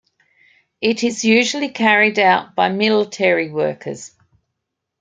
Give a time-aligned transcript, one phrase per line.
[0.81, 4.15] It is usually carried out by military workers.